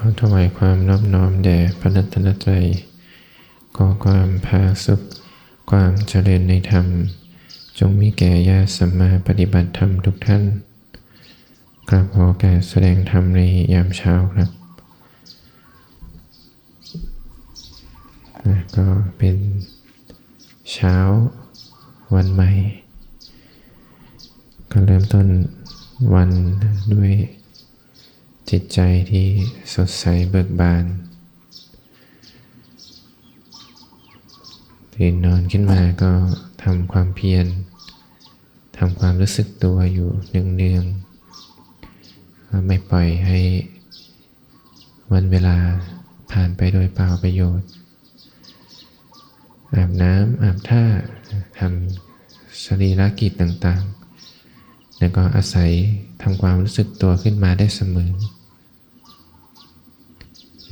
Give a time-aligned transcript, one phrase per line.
[0.00, 2.66] ขอถวายความนอบน้อมแด่พระนัตนตรัย
[3.76, 5.00] ขอความพาสุข
[5.70, 6.86] ความเจริญในธรรม
[7.78, 10.42] จงมีแก่ญาติสัมมาปฏิบัติธรรมทุกท่าน
[11.88, 13.40] กราบขอการแสดงธรรมใน
[13.72, 14.50] ยามเช้าครับ
[18.46, 18.86] นะก็
[19.18, 19.36] เป็น
[20.72, 20.96] เช้า
[22.14, 22.50] วันใหม่
[24.72, 25.26] ก็เริ่มต้น
[26.14, 26.30] วัน
[26.94, 27.12] ด้วย
[28.52, 28.80] จิตใจ
[29.10, 29.26] ที่
[29.74, 30.84] สดใสเบิกบาน
[34.94, 36.12] ตื่นนอนขึ้นมาก็
[36.62, 37.46] ทำความเพียร
[38.78, 43.38] ทำความรู้สึกตัวอยู่เนืองๆไม่ปล่อยให้
[45.12, 45.56] วันเวลา
[46.32, 47.68] ผ่านไปโดยเปล่าประโยชน์
[49.74, 50.84] อาบน้ำอาบท่า
[51.58, 55.70] ทำสรีระกิจต่างๆ แล้วก็อาศัย
[56.22, 58.12] ทำความรู้สึกตัวขึ้นมาได้เสมอ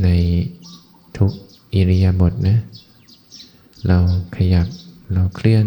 [0.02, 0.08] ใน
[1.16, 1.30] ทุก
[1.74, 2.58] อิริยาบถนะ
[3.86, 3.98] เรา
[4.36, 4.66] ขยับ
[5.12, 5.66] เราเคลื่อน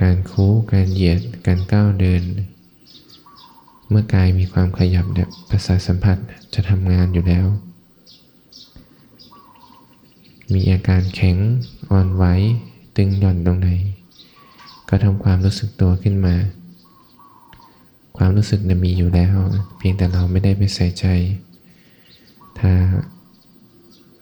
[0.00, 2.22] การคู้การเหยียดการก้าวเดิน
[3.88, 6.16] เมื่อกายมีความขยับเนี่ยประสาทสัมผัส
[6.54, 7.46] จะทำงานอยู่แล้ว
[10.52, 11.36] มีอาการแข็ง
[11.90, 12.24] อ่อนไหว
[12.96, 13.68] ตึงหย่อนตรงไหน
[14.88, 16.34] ก็ทำความรู้สึกตัวขึ้นมา
[18.16, 19.34] ความรู้สึกเนี่ยมีอยู่แล้ว
[19.76, 21.06] เพียงแต่เราไม่ได้ไปใส่ใจ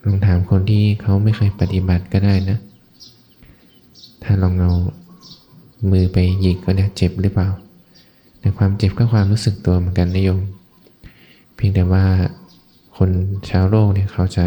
[0.04, 2.58] ลองถามคนที่เขาไม่เคยปฏิบัติก็ได้นะ
[4.22, 4.72] ถ้าลองเอา
[5.90, 7.48] มือไปหยิกก็เนี่ยเจ็บหรือเปล่า
[8.40, 10.40] ในความเจ็บก็ความรู้สึกตัวเหมือนกันนะโยม
[11.54, 12.04] เพียงแต่ว่า
[12.96, 13.10] คน
[13.48, 14.46] ชาวโลกเนี่ยเขาจะ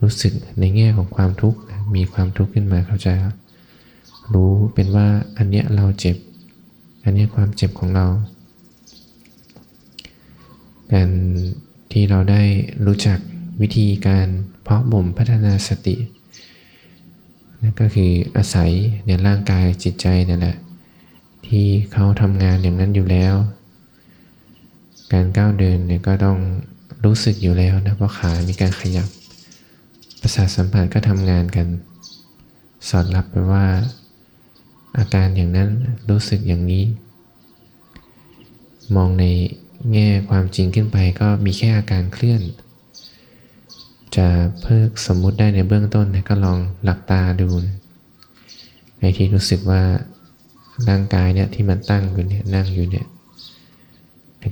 [0.00, 1.58] รู้สึกในแง่ของความทุกข์
[1.96, 3.14] มีความทุกข์ขึ้นมาเขาจะ
[4.34, 5.06] รู้เป็นว่า
[5.38, 6.16] อันเนี้ยเราเจ็บ
[7.04, 8.06] อันเนี้ยความเจ็บของเรา
[10.92, 11.10] การ
[11.96, 12.42] ที่เราได้
[12.86, 13.18] รู้จัก
[13.60, 14.26] วิธีการ
[14.62, 15.96] เพาะบ่มพัฒนาสติ
[17.60, 18.70] นั่นก็คืออาศัย
[19.06, 20.56] ในร่างกายจิตใจนั่นแหละ
[21.46, 23.34] ที่เขาทำงานอย่างนั้นอยู่แล้ว
[25.12, 26.38] การก้าวเดินเนี่ยก็ต้อง
[27.04, 29.08] รู้สึกอยู่แล้วนะเพราะขามีการขยับ
[30.20, 31.66] ประสาทสัมผัสก็ทำงานกัน
[32.88, 33.64] สอดรับไปว่า
[34.98, 35.68] อาการอย่างนั้น
[36.10, 36.84] รู้สึกอย่างนี้
[38.96, 39.24] มองใน
[39.92, 42.42] แง่ความจริงขึ้นไปก็มีแค่อาการเคลื่อน
[44.16, 44.26] จะ
[44.60, 47.48] เพิกสมมุติได้ในเบื้องต้นนะก็ลองหลับตาดู
[49.00, 49.82] ในที่รู้สึกว่า
[50.88, 53.06] ร่างกายเนี่ยที่มันตั้งอยู่เนี่ยนั่งอยู่เนี่ย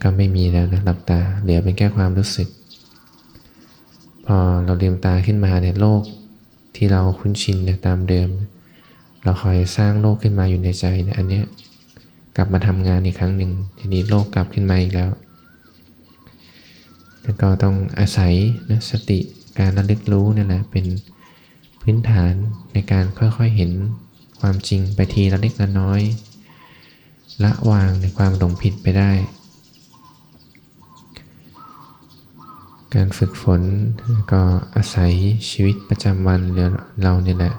[0.04, 2.48] ก็ไม่มีแล้วนะหลับตาเหลือเป็นแค่ความรู้สึก
[4.26, 6.02] พอเราลืมตาขึ้นมาเนี่ยโลก
[6.76, 8.28] ที่เราคุ้นชินเนี่ยตามเดิม
[9.24, 11.44] เราคอยสร้างโลกขึ้นมาอยู่ในใจเนี่ยอันเนี้ย
[12.36, 15.10] กลับมาทำงานอีกครั้งหนึ่งทีนี้โลกกลับขึ้นมาอีกแล้ว
[17.24, 18.32] แล้วก็ต้องอาศัย
[18.70, 19.18] นะสติ
[19.58, 20.86] การระลึกรู้นี่แหละเป็น
[21.80, 22.32] พื้นฐาน
[22.72, 23.72] ในการค่อยๆเห็น
[24.40, 26.00] ความจริงไปทีละเล็กละน้อย
[27.44, 29.12] ละวางในความหลงผิดไปได้
[32.94, 33.62] การฝึกฝน
[34.32, 34.42] ก็
[34.76, 35.12] อาศัย
[35.50, 36.40] ชีวิตประจำวัน
[37.02, 37.54] เราเนี่ยแหละ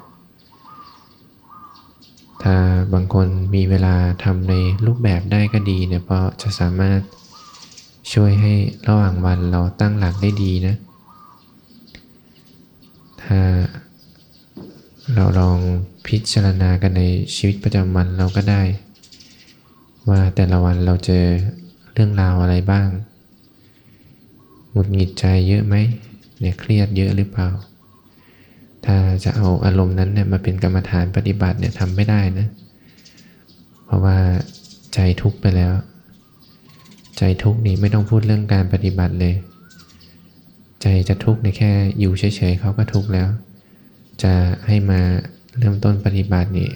[2.43, 2.55] ถ้า
[2.93, 4.53] บางคนมีเวลาทำใน
[4.85, 6.99] รูปแบบได้ก็ดีเนี่ยเพราะจะสามารถ
[8.11, 8.53] ช่วยให้
[8.87, 10.75] ระหว่างวันเราตั้งหลักได้ดีนะ
[13.23, 13.39] ถ้า
[15.15, 15.57] เราลอง
[16.07, 17.03] พิจารณากันใน
[17.35, 18.61] ชีวิตประจำวันเราก็ได้
[20.09, 21.25] ว่าแต่ละวันเราเจอ
[21.93, 22.87] เรื่องราวอะไรบ้าง
[24.71, 25.75] หงุดหงิดใจเยอะไหม
[26.39, 27.49] เนี่ยเครียดเยอะหรือเปล่า
[28.85, 32.47] ถ้าจะเอาอารมณ์นั้นเนี่ยมาเป็นกรรมฐานปฏิบัติเนี่ยทำไม่ได้นะ
[33.85, 34.17] เพราะว่า
[34.93, 35.71] ใจทุกข์ไปแล้ว
[37.17, 39.35] ใจทุกข์นี่ไม่ต้องพูดเรื่องการปฏิบัติเลย
[40.81, 43.27] ใจจะทุกข์ในแค่อยู่เฉยๆเขาก็ทุกข์แล้ว
[44.23, 44.33] จะ
[44.67, 44.99] ให้มา
[45.57, 46.69] เริ่มต้นปฏิบัตินี่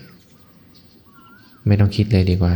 [1.67, 2.55] ไม่ต้องคิดเลยดีกว่า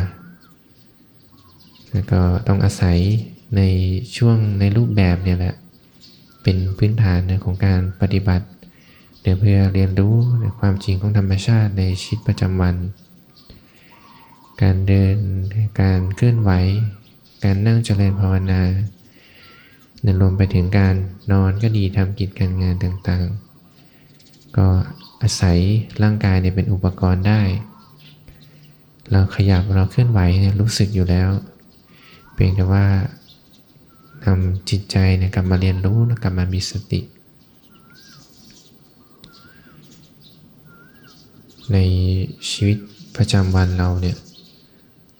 [1.91, 2.97] แล้วก็ต้องอาศัย
[3.57, 3.61] ใน
[4.17, 5.55] ช่วงในรูปแบบเนี่ยแหละ
[6.43, 8.45] เป็นพื้นฐานของการปฏิบัติ
[9.21, 12.75] เดี๋ยวเพื่อเรียนรู้ในความจริงของธรรมชาติในชีวิตประจำวัน
[14.61, 15.17] การเดิน
[15.81, 16.51] การเคลื่อนไหว
[17.43, 18.61] การนั่งเจริญภาวนา
[20.01, 20.95] เดินรวมไปถึงการ
[21.31, 24.67] นอนก็ดีทำกิจการงานต่างๆ ก็
[25.21, 25.57] อาศัย
[26.03, 27.41] ร่างกายเนี่ยเป็นอุปกรณ์ได้
[29.11, 31.29] เราขยับเราเคลื่อนไหวเนี่ยรู้สึกอยู่แล้ว
[32.33, 32.85] เพียงแต่ว่า
[34.25, 37.01] นำจิตใจเนี่ยกลับมาเรียนรู้กลับมามีสติ
[41.73, 41.77] ใน
[42.49, 42.77] ชีวิต
[43.15, 44.17] ประจำวันเราเนี่ย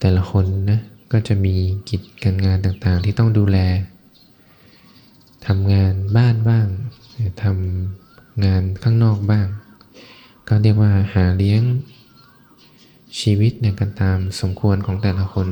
[0.00, 0.80] แต่ละคนนะ
[1.12, 1.54] ก็จะมี
[1.88, 3.58] กิจการงานต่างๆ ที่ต้องดูแล
[5.46, 6.66] ทำงานบ้านบ้าง
[7.42, 9.46] ทำงานข้างนอกบ้าง
[10.48, 11.62] ก็เรียกว่าหาเลี้ยง
[13.20, 15.48] ชีวิตเนี่ยกันตามสมควรของแต่ละคน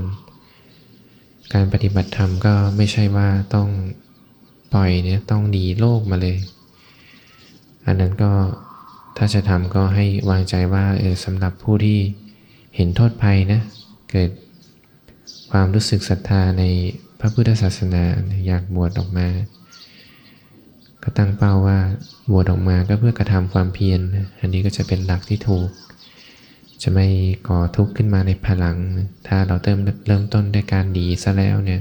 [1.55, 3.69] การปฏิบัติธรรมก็ไม่ใช่ว่าต้อง
[4.73, 6.37] ปล่อยเนี่ยต้องหนีโลกมาเลย
[7.87, 8.33] อันนั้นก็
[9.17, 11.99] ถ้าจะทำก็ให้วางใจว่าเออสำหรับผู้ที่
[12.77, 13.61] เห็นโทษภัยนะ
[14.11, 14.31] เกิด
[15.51, 16.65] ความรู้สึกศรัทธาใน
[17.21, 18.05] พระพุทธศาสนา
[18.47, 19.29] อยากบวชออกมา
[21.03, 21.79] ก็ตั้งเป้าว่า
[22.31, 24.01] บวชออกมาก็เพื่อกระทำความเพียร
[24.41, 25.69] อันนี้ก็จะเป็นหลักที่ถูก
[26.83, 27.07] จะไม่
[27.49, 28.77] ก่อทุกข์ขึ้นมาในภายหลัง
[29.27, 31.81] ถ้าเราเริ่มเริ่มต้นด้วยการดีซะแล้วเนี่ย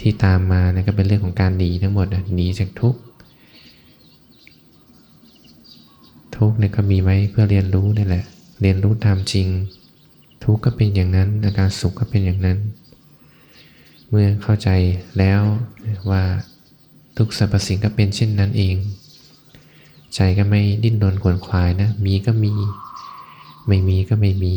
[0.00, 3.00] ที่ตามมานี่ยก็เป็นเรื่องของการดีทั้งหมดหนีจากทุกข์
[6.36, 8.24] ทุกข์เนี่ยก็มีไว้เพื่อเรียนรู้นี่แหละ
[8.60, 9.48] เรียนรู้ตามจริง
[10.44, 12.58] ทุกข์ก็เป็นอย่างนั้น อาการสุขก็เป็นอย่างนั้น
[14.08, 14.68] เมื่อเข้าใจ
[15.18, 15.40] แล้ว
[16.10, 16.22] ว่า
[17.16, 18.76] ทุกสรรพสิ่งก็เป็นเช่นนั้นเอง
[20.14, 22.52] ใจก็ไม่ดิ้นรนขวนขวายนะ มีก็มี
[23.66, 24.54] ไม่มีก็ไม่มี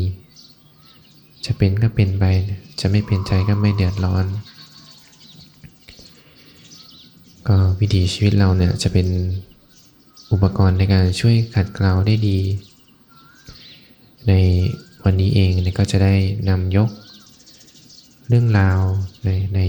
[1.46, 2.24] จะเป็นก็เป็นไป
[2.80, 4.26] จะไม่เป็นใจก็ไม่เดือดร้อน
[7.46, 9.08] ก็วิถีชีวิตเราเนี่ยจะเป็น
[10.32, 12.38] อุปกรณ์ในการช่วยขัดเกลาได้ดี
[14.28, 14.32] ใน
[15.04, 16.14] วันนี้เองเนี่ยก็จะได้
[16.48, 16.90] นำยก
[18.28, 18.80] เรื่องราว
[19.24, 19.60] ในใน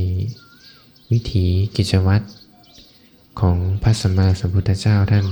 [1.11, 1.45] วิถี
[1.75, 2.25] กิจวัตร
[3.39, 5.25] ของพระสัมมาสัมพุทธเจ้าท่าน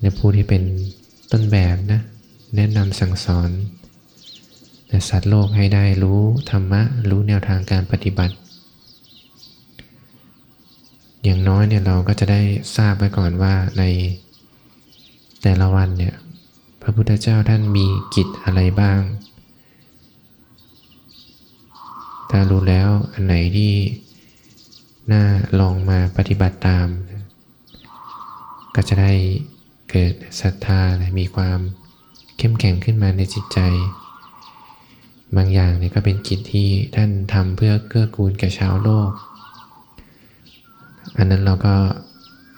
[0.00, 0.62] ในผู้ที่เป็น
[1.32, 2.00] ต้นแบบนะ
[2.56, 3.50] แนะนำสั่งสอน
[5.08, 8.34] สัตว์โลกให้ได้รู้ธรรมะ รู้แนวทางการปฏิบัติ
[11.24, 12.40] อย่างน้อยเนี่ยเราก็จะได้
[12.76, 13.82] ทราบไว้ก่อนว่าใน
[15.42, 16.14] แต่ละวันเนี่ย
[16.86, 19.00] ระพุทธเจ้าท่านมีกิจอะไรบ้าง
[22.30, 23.72] ถ้ารู้แล้วอันไหนที่
[25.12, 25.24] น่า
[25.60, 26.88] ลองมาปฏิบัติตาม
[28.74, 29.12] ก็จะได้
[29.90, 30.80] เกิดศรัทธา
[31.18, 31.58] มีความ
[32.38, 33.58] เข้มแข็งขึ้นมาในจิตใจ
[35.36, 39.10] บางอย่างเนี่ยก็เป็นกิจที่ท่านทำเพื่อเกื้อกูลแก่ชาวโลก
[41.16, 41.74] อันนั้นเราก็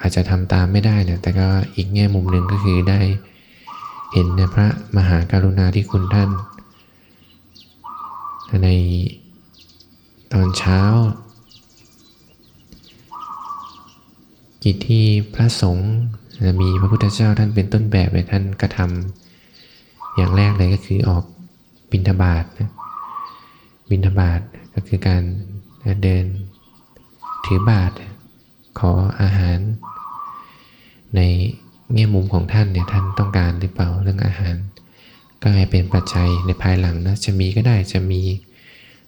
[0.01, 3.01] อาจจะทำตามไม่ได้นะแต่ก็อีกแง่มุมหนึ่งก็คือได้
[4.13, 6.31] เห็นในพระมหาการุณาธิคุณท่าน
[8.65, 8.69] ใน
[10.33, 10.81] ตอนเช้า
[14.65, 15.93] กิจที่พระสงฆ์
[16.61, 21.25] มีพระพุทธเจ้าท่านเป็นต้นแบบเลยท่านกระทำอย่างแรกเลยก็คือออก
[21.91, 22.71] บิณฑบาตนะ
[23.91, 24.41] บิณฑบาต
[24.75, 25.23] ก็คือการ
[26.03, 26.25] เดิน
[27.45, 27.95] ถือบาตร
[28.79, 29.59] ขออาหาร
[31.17, 31.21] ใน
[31.95, 34.57] แง่มุมของท่านเนี่ยท่านต้องการหรือเปล่าเรื่องอาหาร
[35.43, 38.23] ก็ให้เป็นปัจจัยในภายหลังนะจะมีก็ได้จะมี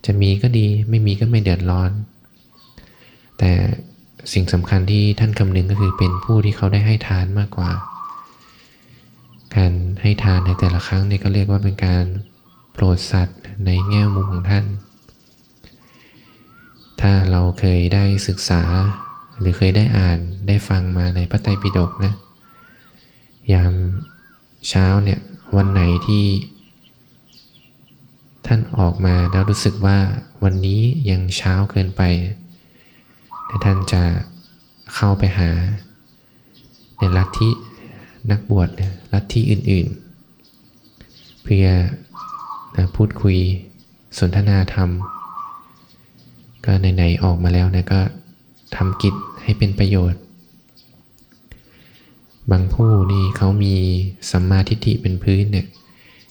[0.06, 1.90] จะมีก็ดีไม่มีก็ไม่เดือดร้อน
[3.38, 3.50] แต่
[4.32, 7.70] สิ่งสำคัญที่ท่านคำนึงก็คือเป็นผู้ที่เขาได้ให้ทานมากกว่า
[9.54, 9.72] การ
[10.02, 12.04] ให้ทานในแต่ละครั้งเนี่ยก็เรียกว่าเป็นการ
[12.72, 14.64] โปรดสัตว์ในแง่มุมของท่าน
[17.00, 18.62] ถ้าเราเคยได้ศึกษา
[19.38, 20.18] หรือเคยได้อ่าน
[20.48, 22.12] ได้ฟังมาในพระไตรปิฎกนะ
[23.52, 23.74] ยาม
[24.68, 25.20] เช้าเนี่ย
[25.56, 26.24] วันไหนที่
[28.46, 29.98] ท่านออกมาแล้วรู้สึกว่า
[30.44, 30.80] วันนี้
[31.10, 32.02] ยังเช้าเกินไป
[33.64, 34.02] ท่านจะ
[34.94, 35.50] เข้าไปหา
[36.98, 37.50] ในลัทธิ
[38.30, 38.68] นักบวช
[39.12, 41.68] ลัทธิอื่นๆ เพื่อ
[42.96, 43.38] พูดคุย
[44.18, 44.88] สนทนาธรรม
[46.64, 48.00] ก็ไหนๆออกมาแล้วเนี่ยก็
[48.76, 50.19] ทำกิจให้เป็นประโยชน์
[52.50, 53.74] บางผู้นี่เขามี
[54.30, 55.66] สัมมาทิฏฐิเป็นพื้นเนี่ย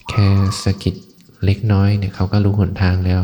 [0.09, 0.27] แค่
[0.63, 0.95] สกิด
[1.45, 3.21] เล็กน้อยเนี่ยเขาก็รู้หนทางแล้ว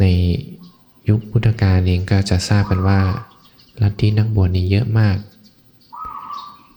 [0.00, 0.04] ใน
[1.08, 3.00] ยุคพุทธกาลเองก็จะทราบกันว่า
[3.82, 5.16] ลัทธินักบวชนี่เยอะมาก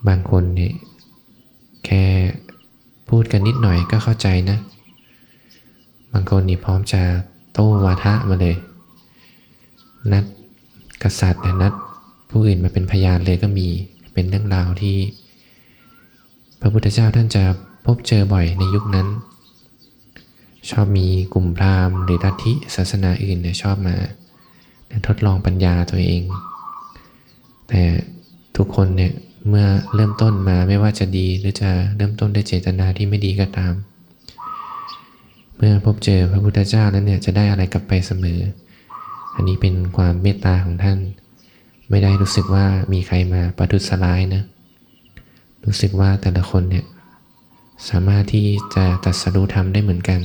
[0.07, 0.73] บางคนเนี่ย
[1.85, 2.05] แค่
[3.09, 4.57] พูดกันนิดหน่อยก็เข้าใจนะ
[6.13, 7.01] บางคนนี่พร้อมจะ
[7.53, 8.55] โต้วาทะมาเลย
[10.11, 10.25] นัด
[11.03, 11.73] กษัตริย์นัด
[12.29, 13.67] ผู้อื่นมาเป็นพยานเลยก็มี
[14.13, 14.97] เป็นเรื่องราวที่
[16.59, 17.43] พระพุทธเจ้าท่านจะ
[17.85, 19.07] พบเจอบ่อยในยุคนั้น
[20.69, 23.95] ชอบมีกลุ่มพราหมณ์หรือลัทธิศาสนาอื่นเนี่ยชอบมา
[25.07, 26.23] ทดลองปัญญาตัวเอง
[27.69, 27.81] แต่
[28.57, 29.13] ทุกคนเนี่ย
[29.49, 33.73] เมื่อเริ่มต้นมาไม่ว่าจะดีหรือจะเริ่มต้นด้วยเจตนาที่ไม่ดีก็ตาม
[35.57, 38.39] เมื่อพบเจอพระพุทธเจ้านั้นเนี่ยจะได้อะไรกลับไปเสมอ
[39.35, 40.97] อันนี้เป็นความเมตตาของท่าน
[41.91, 44.43] ไม่ได้รู้สึกว่ามีใครมาประทุษร้ายนะ
[45.65, 46.85] รู้สึกว่าแต่ละคนเนี่ย
[47.89, 50.21] สามารถที่จะตัดสรู้ธรรมได้เหมือนกัน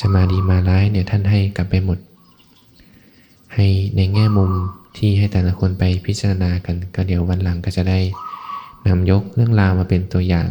[0.00, 1.98] จะมาดีมาร้ายเนี่ยท่านให้กลับไปหมด
[3.54, 3.66] ให้
[3.96, 4.50] ในแง่มุม
[4.96, 8.00] ที่ให้แต่ละคนไปพิจารณากัน ก็เดี๋ยววันหลังก็จะได้
[8.86, 10.48] นำยกเรื่องราวมาเป็นตัวอย่าง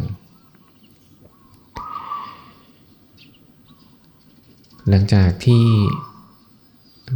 [4.88, 5.64] หลังจากที่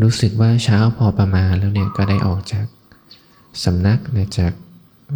[0.02, 2.66] รู้สึกว่าเช้าพอประมาณแล้วเนี่ยก็ได้ออกจาก
[3.64, 4.52] สำนักนะจาก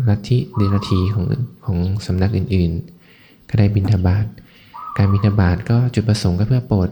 [0.09, 1.25] ลัทธิเดรัทีของ
[1.67, 4.27] ของสำนักอื่นๆ ก็ได้บิณฑบาต
[4.97, 6.89] การบิณฑบาตก็จุดประสงค์ก็เพื่อโปรด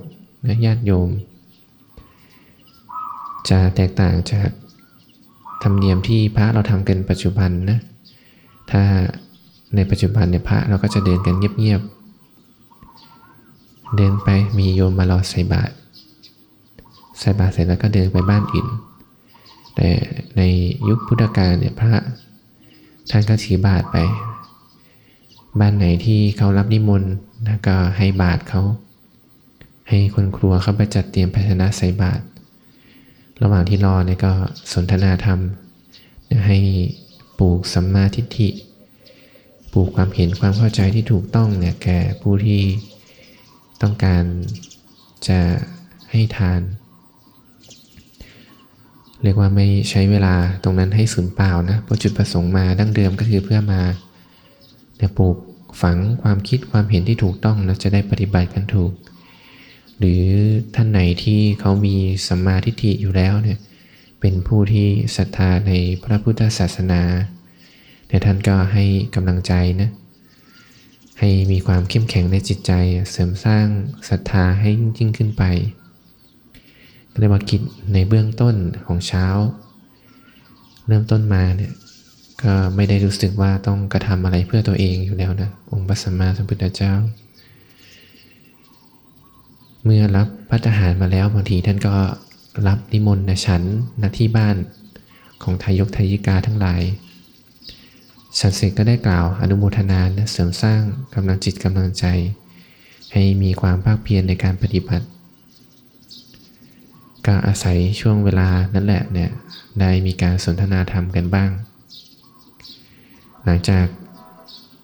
[0.47, 1.09] นะญาติโยม
[3.49, 4.49] จะแตกต่างจาก
[5.63, 7.79] ธรรมเนียมที่พระเราทำกันปัจจุบันนะ
[8.71, 8.83] ถ้า
[9.75, 14.29] ในปัจจุบันเนี่ยพระเราก็จะเดินกันเงียบๆ เดินไป
[14.59, 15.73] มีโยมมารอใส่บาตร
[17.19, 18.67] ใส่บาตรเสร็จแล้วก็เดินไปบ้านอื่น
[19.81, 19.93] แต่
[20.37, 20.43] ใน
[20.89, 21.95] ยุคพุทธกาลเนี่ยพระ
[23.11, 23.97] ท่านก็ถือบาตรไป
[25.61, 27.13] บ้านไหนที่เขารับนิมนต์
[27.67, 28.63] ก็ให้บาตรเขา
[29.89, 32.23] ให้คนครัวเข้าไปจัดเตรียมภาชนะใส่บาตร
[33.43, 34.33] ระหว่างที่รอเนี่ยก็
[34.73, 35.39] สนทนาธรรม
[36.47, 36.59] ให้
[37.39, 38.49] ปลูกสัมมาทิฏฐิ
[39.73, 42.63] ปลูกความเห็นความเข้าใจที่ถูกต้องเนี่ยแก่ผู้ที่
[43.83, 44.25] ต้องการ
[45.29, 45.41] จะ
[46.11, 46.61] ให้ทาน
[49.23, 50.35] เรียกว่าไม่ใช้เวลา
[50.65, 53.83] ตรงนั้นให้สูญเปล่านะเพราะจุดประสงค์มาดั้งเดิมก็คือเพื่อมา
[54.97, 55.37] เนี่ยปลูก
[55.83, 58.93] ฝังความคิดความเห็นที่ถูกต้องนะจะได้ปฏิบัติกันถูก
[59.99, 60.25] หรือ
[60.75, 61.97] ท่านไหนที่เขามี
[62.27, 63.59] สัมมาทิฏฐิอยู่แล้วเนี่ย
[64.21, 65.73] เป็นผู้ที่ศรัทธาใน
[66.05, 67.03] พระพุทธศาสนา
[68.09, 68.85] แต่ยท่านก็ให้
[69.15, 69.91] กำลังใจนะ
[71.19, 72.73] ให้มีความเข้มแข็งในจิตใจ
[73.11, 73.67] เสริมสร้าง
[74.09, 75.43] ศรัทธาให้ยิ่งขึ้นไป
[77.19, 77.61] เลยมากิจ
[77.93, 78.55] ในเบื้องต้น
[78.87, 79.27] ของเช้า
[80.87, 81.73] เริ่มต้นมาเนี่ย
[82.43, 86.93] ก็ไม่ได้รู้สึกว่าต้องกระทำอะไรเพื่อตัวเองอยู่แล้วนะองค์พระสัมมาสัมพุทธเจ้า
[89.85, 91.95] เมื่อรับพัฒหารมาแล้วบางทีท่านก็
[92.69, 93.63] รับนิมนต์นะฉัน
[94.03, 94.57] ณที่บ้าน
[95.43, 96.83] ของทายกทายิกาทั้งหลาย
[98.39, 100.01] ฉันเสร็จก็ได้กล่าวอนุโมทนา
[100.33, 100.81] เสริมสร้าง
[101.15, 102.05] กำลังจิตกำลังใจ
[103.13, 105.07] ให้มีความภาคเพียรในการปฏิบัติ
[107.27, 109.31] ก็อาศัยช่วงเวลานั้นแหละเนี่ย
[109.81, 111.51] ได้มีการสนทนาธรรมกันบ้าง
[113.45, 113.87] หลังจาก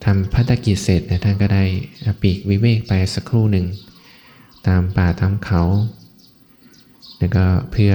[0.04, 1.64] ทำพัฒกิจเสร็จเนี่ยท่านก็ได้
[2.22, 3.66] ปีกวิเวกไปสักครู่หนึ่ง
[4.66, 5.62] ตามป่าตามเขา
[7.18, 7.92] แล้วก็เพื่อ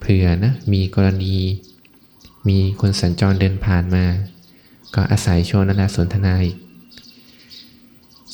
[0.00, 1.36] เผื่อนะมีกรณี
[2.48, 4.04] มีคนสัญจรเดินผ่านมา
[4.94, 6.56] ก็อาศัยช่วงนั้นสนทนาอีก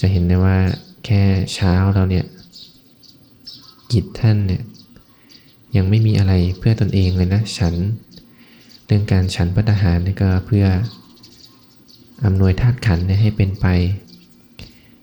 [0.00, 0.58] จะเห็นได้ว่า
[1.04, 1.22] แค่
[1.54, 2.26] เช้าเราเนี่ย
[3.92, 4.62] กิจท่านเนี่ย
[5.76, 7.74] ยังไม่มีอะไรเพื่อตนเองเลยนะฉัน
[8.86, 10.66] เรื่องการฉันพัฒหารนี่ก็เพื่อ
[12.24, 13.66] อำนวยธาตุขันให้เป็นไป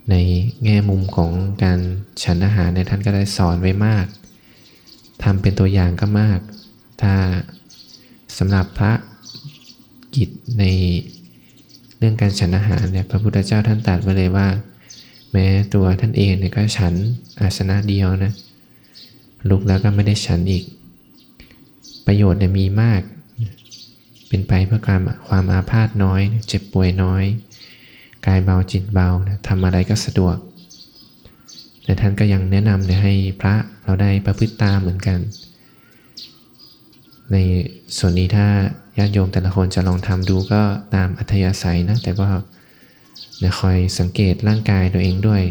[0.09, 0.15] ใน
[0.63, 1.31] แง่มุมของ
[1.63, 1.79] การ
[2.23, 4.05] ฉันอาหารในท่านก็ได้สอนไว้มาก
[5.23, 6.39] ทำเป็นตัวอย่างก็มาก
[7.01, 7.13] ถ้า
[8.37, 8.93] สำหรับพระ
[10.15, 10.65] กิจใน
[11.97, 14.47] เรื่องการฉันอาหารเนี่ยพระพุทธเจ้าท่านตรัสไว้เลยว่า
[15.31, 16.93] แม้ตัวท่านเองเนี่ยก็ฉัน
[17.41, 18.33] อาสนะเดียวนะ
[19.49, 20.63] ลุกแล้วก็ไม่ได้ฉันอีก
[22.05, 23.01] ประโยชน์เนี่ยมีมาก
[24.27, 27.23] เป็นไปเพื่อการความอาพาธน้อย เจ็บป่วยน้อย
[28.25, 29.07] กายเบาจิตเบา
[29.47, 30.37] ทำอะไรก็สะดวก
[31.83, 35.19] แต่ท่านก็ยังแนะนำให้พระเราได้ประพฤติตามเหมือนกัน
[37.31, 37.35] ใน
[37.97, 38.47] ส่วนนี้ถ้า
[38.97, 40.61] ญาติโยมแต่ละคนจะลองทำดูก็
[40.95, 42.25] ตามอัธยาศัยนะ แต่ก็
[43.59, 45.43] คอยสังเกตร่างกายตัวเองด้วย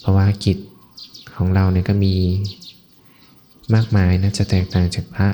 [0.00, 0.58] เพราะว่ากิจ
[1.36, 2.14] ของเราเนี่ยก็มี
[3.72, 5.28] มากมายนะจะแตกต่างจากพระ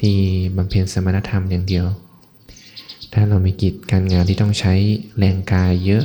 [0.00, 0.16] ที่
[0.56, 1.86] บำเพ็ญสมณธรรมอย่างเดียว
[3.12, 4.74] ถ้าเรามีกิจการงานที่ต้องใช้
[5.18, 6.04] แรงกายเยอะ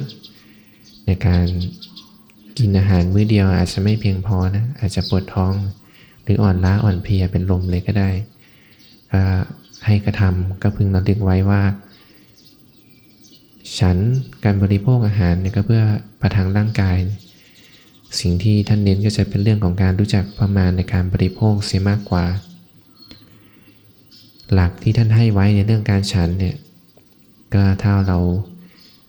[1.06, 1.46] ในการ
[2.58, 5.54] กินอาหารมื้อเดียวอาจจะไม่เพียงพอนะอาจจะปวดท้อง
[6.24, 8.10] หรืออ่อนล้าอ่อนเพลียเป็นลมเลยก็ได้
[9.12, 9.24] ก็
[9.86, 11.62] ให้กระทำก็พึงระลึกไว้ว่า
[13.80, 13.98] ฉัน
[14.44, 15.84] การบริโภคอาหารเนี่ยก็เพื่อ
[16.22, 16.98] ประทังร่างกาย
[18.20, 22.26] สิ่งที่ท่านเน้นก็จะเป็นเรื่องของการรู้จักประมาณในการบริโภคเสียมากกว่า
[24.54, 26.56] หลักที่ท่านให้ไว้ในเรื่องการฉันเนี่ย
[27.54, 28.20] ก็ถ้าเรา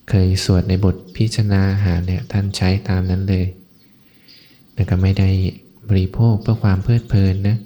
[0.09, 3.45] เคยสวดในบทพิจารณาอาหารเนี่ยท่านใช้ตามนั้นเลย
[4.73, 5.29] แต่ก็ไม่ได้
[5.89, 7.57] บริโภคเพื่อความเพลิดเพลินนะ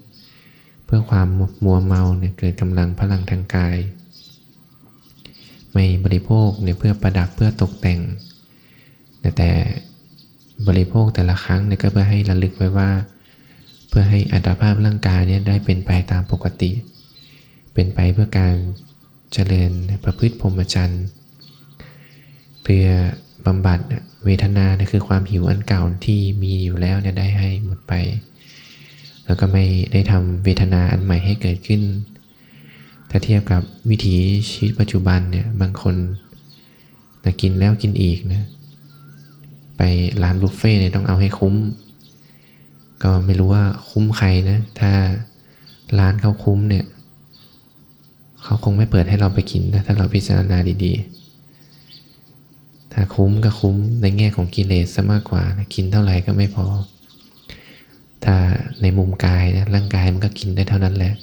[0.86, 1.28] เพื่อความ
[1.64, 3.78] มัวเมาเนี่ยเกิดกำลังพลังทางกาย
[5.72, 8.00] ไม่บริโภคเนี่ยเพื่อประดับเพื่อตกแต่ง
[9.38, 9.52] แต่
[10.68, 12.90] บริโภคแต่ละครั้งเนี่ยก็เพื่อให้ระลึกไว้ว่า
[13.90, 16.72] เพื่อให้อัตภาพร่างกายเนี่ยได้เป็นไปตามปกติ
[17.74, 18.56] เป็นไปเพื่อการ
[19.34, 19.72] เจริญ
[20.04, 21.04] ประพฤติพรหมจรรย์
[22.64, 22.88] เพื่อ
[23.46, 23.80] บำบัด
[24.26, 27.94] เวทนาเนี่ยคือความหิวอันเก่าที่มีอยู่แล้วเนี่ยได้ให้หมดไป
[29.26, 31.82] แล้วก็ไม่ได้ทำเวทนาอันใหม่ให้เกิดขึ้น
[33.10, 34.16] ถ้าเทียบกับวิถี
[34.50, 35.96] ชีวิตปัจจุบันเนี่ยบางคน
[37.24, 38.48] นะกินแล้วกินอีกนะ
[39.84, 39.92] ไป
[40.24, 41.56] ร้านบุฟเฟ่เนี่ยต้องเอาให้คุ้ม
[43.04, 44.92] ก็ไม่รู้ว่าคุ้มใครนะ ถ้า
[46.00, 46.86] ร้านเขาคุ้มเนี่ย
[48.44, 56.66] เขาคงไม่เปิดให้เราไปกินนะถ้าเราพิจารณาดีๆ ถ้าคุ้มก็คุ้มในแง่ของกิเลสซะมากกว่านะกินเท่าไหร่ก็ไม่พอ
[58.26, 58.36] ถ้า
[58.82, 61.14] ในมุมกายนะร่างกายมันก็กินได้เท่านั้นแหละ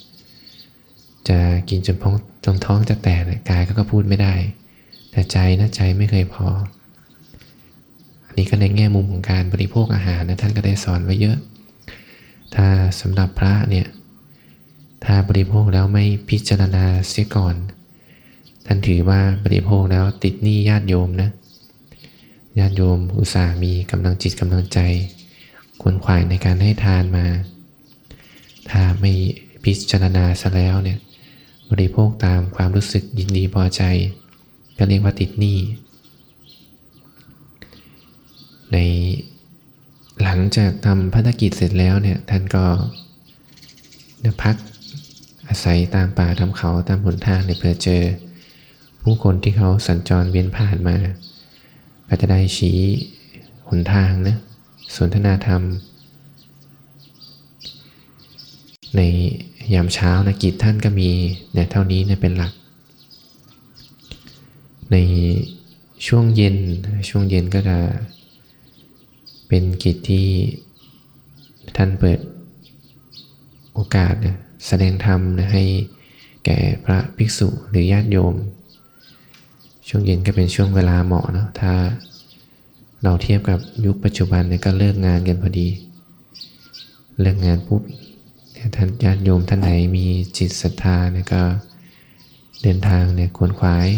[1.29, 1.39] จะ
[1.71, 4.35] กินจนท้องจนท้องจะแตกนะกายก็พูดไม่ได้
[5.11, 6.47] แต่ใจนะใจไม่เคยพอ
[8.39, 11.37] นนี้ก็ในแง่มุมของการบริโภคอาหารนะท่านก็ได้สอนไว้เยอะ
[12.55, 12.67] ถ้า
[13.01, 13.87] สำหรับพระเนี่ย
[15.05, 17.57] ถ้าบริโภคแล้วไม่พิจารณาเสียก่อน
[18.67, 21.31] ท่านถือว่าบริโภคแล้วติดหนี้ญาติโยมนะ
[22.59, 24.79] ญาติโยมอุตส่าห์มีกำลังจิตกำลังใจ
[25.81, 27.27] ควนขวายในการให้ทานมา
[28.71, 29.13] ถ้าไม่
[29.65, 30.99] พิจารณาซะแล้วเนี่ย
[31.71, 33.83] บริโภคตามความรู้สึกยินดีพอใจ
[34.79, 35.59] ก็เรียกว่าติดหนี้
[38.73, 38.79] ใน
[40.23, 42.65] หลังจากทำภารกิจเสร็จแล้วเนี่ยท่านก็
[44.43, 44.57] พัก
[45.49, 48.03] อาศัยตามป่าทำเขาตามหนทางเนี่ยเพื่อเจอ
[49.03, 50.97] ผู้คนที่เขาสัญจรเวียนผ่านมา
[52.09, 52.79] ก็จะได้ชี้
[53.69, 54.37] หนทางนะ
[54.97, 55.63] สนทนาธรรม
[58.97, 59.01] ใน
[59.75, 61.11] ยามเช้านะกิจท่านก็มี
[61.53, 62.53] เนี่ยเท่านี้เนี่ยเป็นหลัก
[64.93, 64.97] ใน
[66.07, 66.57] ช่วงเย็น
[67.09, 67.79] ช่วงเย็นก็จะ
[69.49, 70.29] เป็นกิจที่
[71.77, 72.21] ท่านเปิด
[73.75, 74.37] โอกาสนะ
[74.67, 75.65] แสดงธรรมนะให้
[76.45, 78.35] แก่พระภิกษุหรือญาติโยม
[79.89, 81.73] ช่วงเย็นก็เป็นช่วงเวลาเหมาะเนาะถ้า
[83.03, 85.69] เราเทียบกับยุคปัจจุบันเนี่ยก็เลิกงานกันพอดี
[87.21, 87.83] เลิกงานปุ๊บ
[88.77, 90.07] ท่านญาติโยมท่านไหนมี
[90.39, 91.43] จิตศรัทธาเนี่ยก็
[92.63, 93.89] เดินทางเนี่ยควรขวาย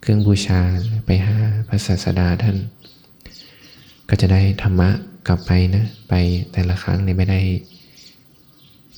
[0.00, 0.60] เครื่องบูชา
[1.06, 1.36] ไปหา
[1.68, 2.56] พระศาสดาท่าน
[4.10, 4.90] ก็จะได้ธรรมะ
[5.28, 6.14] กลับไปนะ ไป
[6.52, 7.40] แต่ละครั้งเนี่ยไม่ได้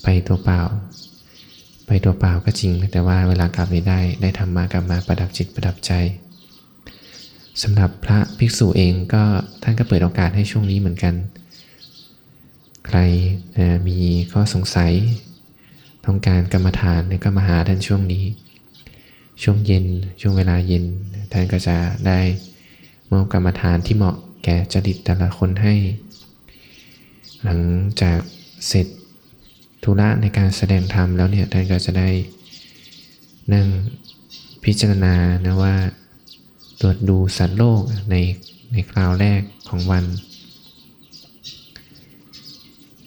[0.02, 0.60] ไปตัวเปล่า
[1.86, 5.92] ไปตัวเปล่าก็จริง แต่ว่าเวลากลับไม่ได้ได้ทำมากลับมาประดับจิตประดับใจ
[7.62, 9.24] สำหรับพระภิกษุเองก็
[9.62, 11.14] ท่านก็เปิดโอกาสให้ช่วงนี้เหมือนกัน
[12.86, 12.98] ใคร
[13.88, 13.98] มี
[14.32, 14.92] ข้อสงสัย
[16.06, 18.24] ต้องการกรรมฐานก็มาหาท่านช่วงนี้
[19.42, 19.86] ช่วงเย็น
[20.20, 20.84] ช่วงเวลาเย็น
[21.32, 22.20] ท่านก็จะได้
[23.10, 25.74] มอบกรรมฐานที่เหมาะ แก่จริตแต่ละคนให้
[27.42, 27.60] หลัง
[28.02, 28.20] จาก
[28.68, 28.86] เสร็จ
[29.84, 32.08] ธุระในการแสดงธรรมแล้วเนี่ยท่านก็จะได้
[33.52, 33.66] นั่ง
[34.64, 35.14] พิจารณา
[35.46, 35.74] นะว่า
[36.80, 38.16] ตรวจดูสัตว์โลกใน
[38.72, 40.04] ในคราวแรกของวัน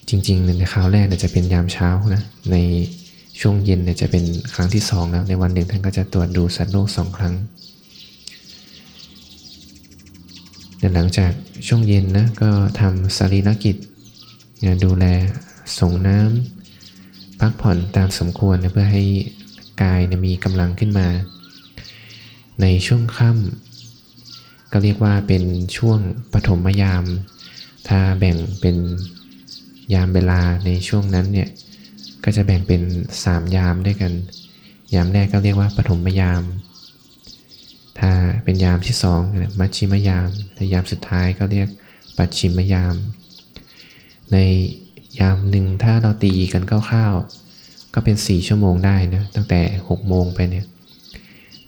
[0.10, 2.58] จริงๆในคราวแรกเนี่ยจะเป็นยามเช้านะใน
[3.40, 7.34] ช่วงเย็นเนี่ยจะเป็นครั้งที่สองแล้วในวันหนึ่งท่านก็จะตรวจดูสัตว์โลกสองครั้ง
[10.94, 11.32] หลังจาก
[11.68, 13.76] ช่วงเย็นนะก็ทำสรีรกิจ
[14.84, 15.06] ดูแล
[15.80, 19.04] ส่งน้ำพักผ่อนตามสมควรนะเพื่อให้
[19.82, 21.08] กายนะมีกำลังขึ้นมา
[22.62, 25.44] ในช่วงค่ำก็เรียกว่าเป็น
[25.78, 26.00] ช่วง
[26.34, 27.04] ปฐมยาม
[27.88, 28.78] ถ้าแบ่งเป็น
[29.94, 31.50] ยามเวลาในช่วงนั้นเนี่ย
[32.24, 32.82] ก็จะแบ่งเป็น
[33.20, 34.14] 3 ยามด้วยกัน
[34.96, 36.44] ยามแรกก็เรียกว่าปฐมยาม
[38.00, 38.12] ถ้า
[38.44, 39.22] เป็นยามที่สอง
[39.60, 41.70] มัชชิมยามในยามสุดท้ายก็เรียก
[42.18, 42.96] ปัจฉิมยาม
[44.32, 44.38] ใน
[45.20, 50.66] ยามหนึ่งถ้าเราตีกันคร่าวๆก็เป็น4ชั่วโมงได้นะตั้งแต่6โมงไปเนี่ย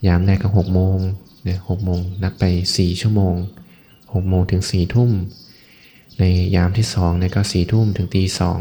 [0.08, 0.98] ยามแรกก็6โมง
[1.44, 2.44] เนี่ยหกโมงนับไป
[2.76, 3.36] 4 ชั่วโมง
[3.84, 5.12] 6โมงถึง4ทุ่ม
[6.20, 6.24] ใน
[6.56, 8.60] ยามที่2เนี่ยก็4ทุ่มถึงตีสอง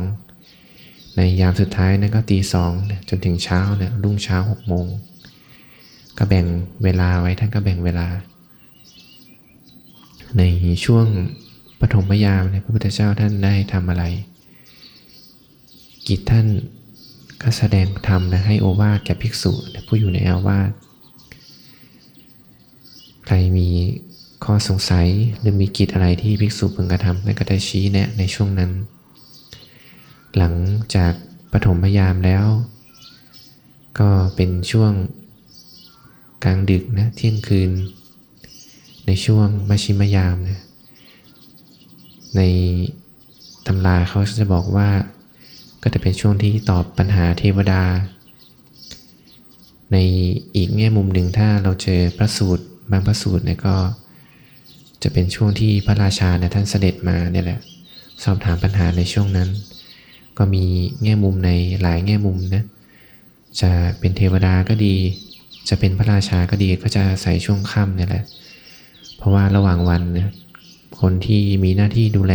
[1.16, 2.72] ในยามสุดท้ายนั่นก็ตีสอง
[3.08, 4.86] จนถึงเช้าเนี่ยรุ่งเช้า6โมง
[6.18, 6.46] ก็แบ่ง
[6.84, 8.06] เวลาไว้ท่านก็แบ่งเวลา
[10.38, 10.42] ใน
[10.84, 11.06] ช่วง
[11.80, 14.04] ปฐมยามเนี่ยพระพุทธเจ้าท่านได้ทำอะไร
[16.08, 16.46] กิจท่าน
[17.42, 19.52] ก็แสดงธรรมนะให้โอวาทแก่ภิกษุ
[19.86, 20.70] ผู้อยู่ในอาวาส
[23.26, 23.68] ใครมี
[24.44, 25.08] ข้อสงสัย
[25.40, 28.70] หรือมีกิจอะไรที่ภิกษุพึงกระทำนั่นก็ได้ชี้แนะในช่วงนั้น
[30.36, 30.54] หลัง
[30.94, 31.12] จาก
[31.52, 32.46] ปฐมพยามแล้ว
[33.98, 34.92] ก็เป็นช่วง
[36.44, 37.70] กลางดึกนะเที่ยงคืน
[39.06, 40.60] ในช่วงมชิมยามนะ
[42.36, 42.42] ใน
[43.66, 44.88] ตำราเขาจะบอกว่า
[45.82, 47.82] ก็จะเป็นช่วงที่ตอบปัญหาเทวดา
[49.92, 49.96] ใน
[50.56, 53.76] อีกแง่มุมหนึ่งถ้าเราเจอพระสูตรบางพระสูตรเนี่ยก็
[55.02, 57.60] จะเป็นช่วงที่พระราชาเนี่ยท่านเสด็จมาเนี่ยแหละ
[58.24, 59.48] สอบถามปัญหาในช่วงนั้น
[60.38, 60.64] ก็มี
[61.02, 61.50] แง่มุมใน
[61.82, 62.64] หลายแง่มุมนะ
[63.60, 64.96] จะเป็นเทวดาก็ดี
[65.68, 68.24] จะเป็นพระราชาก็ดีก็จะใส่ช่วงค่ำเนี่ยแหละ
[69.16, 70.32] เพราะว่าระหว่างวันนะ
[71.00, 72.34] คนที่มีหน้าที่ดูแล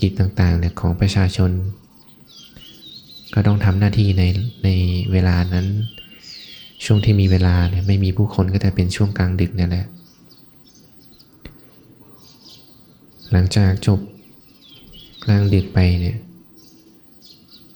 [0.00, 1.50] กิจต่างๆเนี่ยของประชาชน
[3.34, 4.22] ก็ต้องทำหน้าที่ใน
[4.64, 4.68] ใน
[5.12, 5.66] เวลานั้น
[6.84, 9.86] ช่วงที่มีเวลาเนี่ยไม่มีผู้คนก็จะเป็นช่วงกลางดึกเนี่ยแหละ
[13.32, 14.00] หลังจากจบ
[15.24, 16.16] กลางดึกไปเนี่ย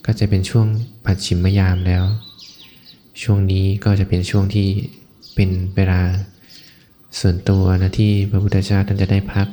[0.06, 0.66] ก็จะเป็นช่วง
[1.04, 2.04] ปัจฉิมยามแล้ว
[3.22, 4.68] ช่วงนี้ก็จะเป็นช่วงที่
[5.34, 6.00] เป็นเวลา
[7.20, 9.46] ส่วนตัวนะที่พระพุทธเจ้าท่านจะได้พัก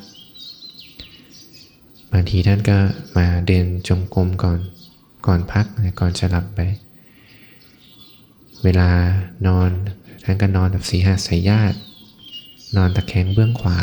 [2.11, 2.77] บางทีท่านก็
[3.17, 4.59] มาเดินจงกรมก่อน
[5.25, 5.65] ก่อนพัก
[5.99, 6.59] ก่อนจะหลับไป
[8.63, 8.89] เวลา
[9.47, 9.69] นอน
[10.23, 11.77] ท่านก็นอนแบบสีหาสายญาติ
[12.77, 13.77] นอนตะแคงเบื้องขวา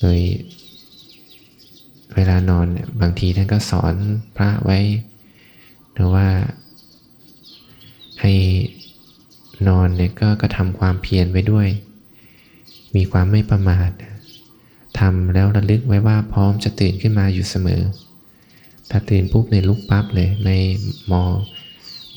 [0.00, 0.18] โดย
[2.14, 2.66] เวลานอน
[3.00, 3.94] บางทีท่านก็สอน
[4.36, 4.78] พระไว้
[5.94, 6.26] หรือว่า
[8.20, 8.32] ให้
[9.68, 11.68] นอนเนี่ยก็กระทำความเพียรไว้ด้วย
[12.96, 13.90] มีความไม่ประมาท
[14.98, 17.82] ทำแล้วระลึกไว้ว่าพร้อมจะตื่นขึ้นมาอยู่เสมอ
[18.90, 20.56] ถ้าตื่นปุ๊บในลุกปั๊บเลยไม่
[21.10, 21.22] มอ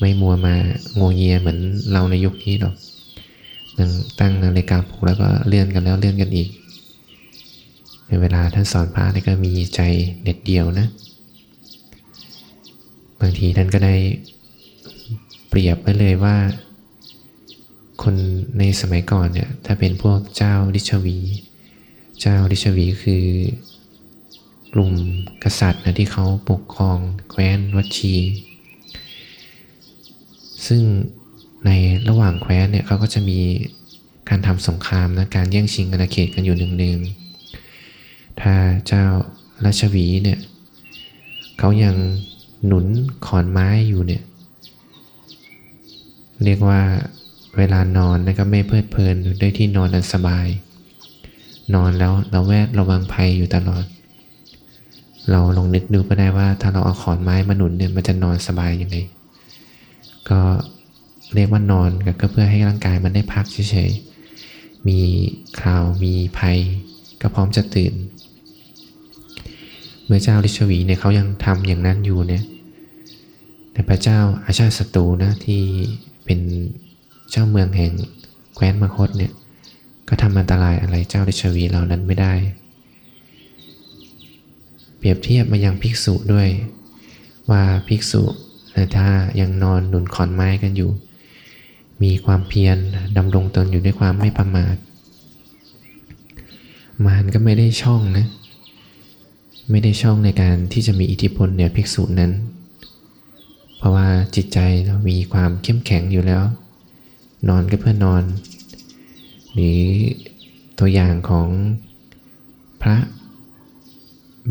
[0.00, 0.54] ไม่มัวมา
[0.94, 1.58] โงเงียเหมือน
[1.92, 2.74] เราในยุคนี้หรอก
[3.78, 6.48] นั่งตั้งนาฬิกาปลุกแล้วก็เลื่อนกันแล้วเลื่อนกันอีก
[8.06, 9.80] ในเวลาท่านสอนพระนี่ก็มีใจ
[10.22, 10.86] เด็ดเดียวนะ
[13.20, 13.94] บางทีท่านก็ได้
[15.52, 16.36] เปรียบไว้เลยว่า
[18.02, 18.14] คน
[18.58, 21.18] ในสมัยก่อนเนี่ย ถ้าเป็นพวกเจ้าลิชวี
[22.20, 23.24] เจ้าลิชวีคือ
[24.72, 24.92] กลุ่ม
[25.44, 26.98] กษัตริย์นะที่เขาปกครอง
[27.30, 28.14] แคว้นวัชี
[30.66, 30.82] ซึ่ง
[31.66, 31.70] ใน
[32.08, 33.40] ระหว่างแคว้นเนี่ยเขาก็จะมี
[34.28, 38.54] การทำสงครามนะการแย่งชิงอาณาเขตกันอยู่หนึ่งๆถ้า
[38.86, 39.04] เจ้า
[39.64, 40.38] ราชวีเนี่ย
[41.58, 41.96] เขายัง
[42.66, 42.86] หนุน
[43.26, 44.22] ขอนไม้อยู่เนี่ย
[46.44, 46.80] เรียกว่า
[47.58, 50.46] เวลานอนนะก็ไม่เพลิดเพลินด้วยที่นอนอันสบาย
[51.74, 53.84] นอนแล้วเราแวดระวังภัยอยู่ตลอด
[55.30, 58.96] เราลองนึกดูก็ได้ว่า ถ้าเราเอาขอนไม้มาหนุนเนี่ยมันจะนอนสบายยังไง
[60.30, 60.40] ก็
[61.34, 65.00] เรียกว่านอนก็เพื่อให้ร่างกายมันได้พักเฉยๆ มี
[65.62, 66.58] ข่าวมีภัย
[67.20, 67.94] ก็พร้อมจะตื่น
[70.06, 72.44] เมื่อเจ้าลิชวีเนี่ยเขายังทำอย่างนั้นอยู่เนี่ย
[73.72, 75.62] แต่พระเจ้าอาชาติศัตรูนะที่
[76.24, 76.40] เป็น
[77.30, 77.92] เจ้าเมืองแห่ง
[78.54, 79.32] แคว้นมคตเนี่ย
[80.08, 82.32] ก็ทำอันตรายอะไรเจ้าลิชวีเหล่านั้นไม่ได้
[84.98, 86.48] เปรียบเทียบมายังภิกษุด้วย
[87.50, 88.22] ว่าภิกษุ
[88.96, 89.08] ถ้า
[89.40, 90.90] ยังนอนหนุนขอนไม้กันอยู่
[92.02, 92.76] มีความเพียร
[93.16, 94.76] ดำรงตนอยู่ด้วยความไม่ประมาท
[97.06, 98.26] มารก็ไม่ได้ช่องนะ
[99.70, 102.32] ไม่ได้ช่องในการที่จะมีอิทธิพลเหนือภิกษุนั้น
[103.80, 106.42] เพราะว่าจิตใจเรามีความเข้มแข็งอยู่แล้ว
[107.48, 108.24] นอนก็เพื่อนอน
[109.52, 109.80] หรือ
[110.78, 111.48] ตัวอย่างของ
[112.82, 112.96] พระ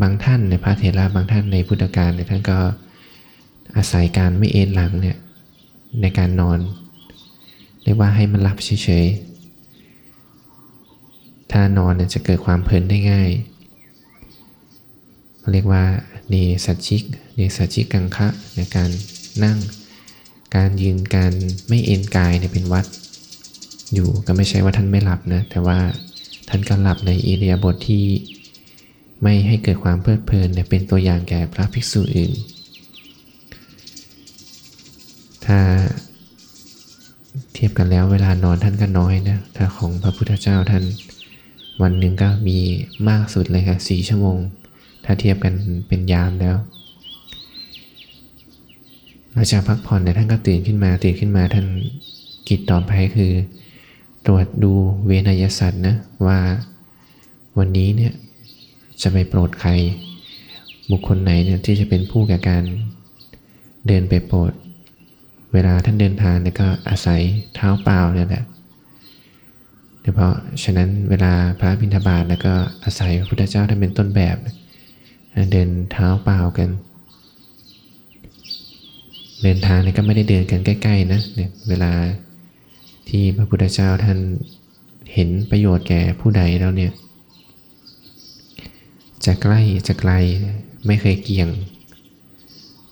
[0.01, 2.59] บางท่านในพระเถระบางท่านในพุทธการเนี่ยท่านก็
[3.75, 5.17] อาศัยการไม่เอนหลังเนี่ย
[6.01, 6.59] ในการนอน
[7.83, 13.29] เรียกว่าให้มันหลับเฉยๆ ถ้านอนเนี่ยจะเกิดความเพลินได้ง่าย
[15.51, 15.83] เรียกว่า
[16.29, 17.03] เนสัชิก
[17.35, 18.89] เนสัชิกังคะในการ
[19.43, 19.57] นั่ง
[20.55, 21.33] การยืนการ
[21.69, 22.85] ไม่เอนกายเนี่ยเป็นวัด
[23.93, 25.77] อยู่ก็ไม่ใช่ว่าท่านไม่หลับนะ แต่ว่า
[26.49, 28.05] ท่านก็หลับในอิเดียบทที่
[29.23, 32.31] ไม่ให้เกิดความเพลิดเพลินเนี่ยเป็นตัวอย่างแก่พระภิกษุอื่น
[35.45, 35.59] ถ้า
[37.53, 40.83] เทียบกันแล้วเวลานอนท่านก็น้อยนะ ถ้าของพระพุทธเจ้าท่าน
[41.81, 42.57] วันหนึ่งก็มี
[43.09, 44.37] มากสุดเลยค่ะสี่ชั่วโมง
[45.05, 45.53] ถ้าเทียบกัน
[45.87, 46.55] เป็นยามแล้ว
[49.33, 51.65] หลังจากพักผ่อนเนี่ยท่านก็ตื่นขึ้นมาตื่นขึ้นมาท่าน
[52.47, 53.33] กิจต่อไปคือ
[54.27, 54.73] ตรวจดู
[55.05, 55.95] เวนยสัตว์นะ
[56.27, 56.39] ว่า
[57.57, 58.13] วันนี้เนี่ย
[59.01, 59.71] จะไปโปรดใคร
[60.91, 62.63] บุคคลไหนเนี่ยที่จะเป็นผู้แก่การ
[63.87, 64.51] เดินไปโปรด
[65.53, 67.21] เวลาท่านเดินทางเนี่ยก็อาศัย
[67.55, 68.43] เท้าเปล่าเนี่ยแหละ
[70.03, 74.37] เฉพาะฉะนั้นเวลาพระบิณฑบาตแล้วก็อาศัยพระพุทธเจ้าท่านเป็นต้นแบบ
[75.51, 76.69] เดินเท้าเปล่ากัน
[79.43, 81.91] เดินทางนี่ก็ไม่ได้เดินกันใกล้ๆนะเนี่ยเวลา
[83.10, 84.19] ที่พระพุทธเจ้าท่าน
[85.13, 86.91] เห็นประโยชน์แก่ผู้ใดแล้วเนี่ย
[89.25, 90.12] จะใกล้จะไกล
[90.86, 91.49] ไม่เคยเกี่ยง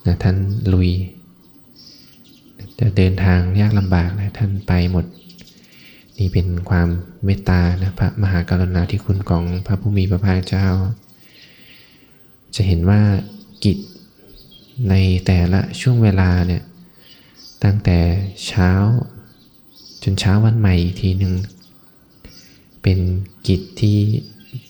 [0.05, 0.37] นะท่าน
[0.73, 0.89] ลุย
[2.79, 5.05] จะเดินทางยากลำบากนะท่านไปหมด
[6.17, 6.87] นี่เป็นความ
[7.25, 10.67] เมตตานะพระมหากรุณาธิคุณของพระผู้มีพระภาคเจ้า
[12.55, 13.01] จะเห็นว่า
[13.63, 13.77] กิจ
[14.89, 14.93] ใน
[15.25, 16.63] แต่ละช่วงเวลาเนี่ย
[17.63, 17.99] ตั้งแต่
[18.47, 18.71] เช้า
[20.03, 21.33] จนเช้าวันใหม่อีกทีหนึ่ง
[22.81, 22.99] เป็น
[23.47, 23.97] กิจที่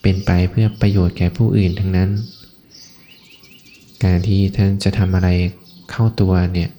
[0.01, 2.09] เป็นไปเพื่อประโยชน์แก่ผู้อื่นทั้งนั้น
[4.03, 5.29] การที่ท่านจะทำอะไร
[5.91, 6.69] เข้าตัวเนี่ย